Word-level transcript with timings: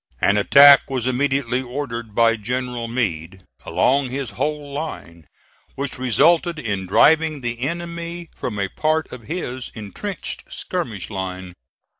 An 0.19 0.35
attack 0.35 0.89
was 0.89 1.05
immediately 1.05 1.61
ordered 1.61 2.15
by 2.15 2.35
General 2.35 2.87
Meade, 2.87 3.43
along 3.67 4.09
his 4.09 4.31
whole 4.31 4.73
line, 4.73 5.27
which 5.75 5.99
resulted 5.99 6.57
in 6.57 6.87
driving 6.87 7.41
the 7.41 7.59
enemy 7.59 8.31
from 8.35 8.57
a 8.57 8.67
part 8.67 9.11
of 9.11 9.21
his 9.27 9.69
intrenched 9.75 10.51
skirmish 10.51 11.11
line. 11.11 11.53